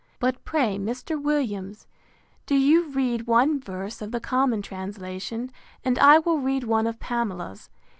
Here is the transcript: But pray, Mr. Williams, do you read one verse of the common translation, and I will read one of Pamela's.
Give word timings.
But 0.17 0.43
pray, 0.43 0.79
Mr. 0.79 1.21
Williams, 1.21 1.85
do 2.47 2.55
you 2.55 2.85
read 2.89 3.27
one 3.27 3.59
verse 3.59 4.01
of 4.01 4.11
the 4.11 4.19
common 4.19 4.63
translation, 4.63 5.51
and 5.85 5.99
I 5.99 6.17
will 6.17 6.39
read 6.39 6.63
one 6.63 6.87
of 6.87 6.99
Pamela's. 6.99 7.69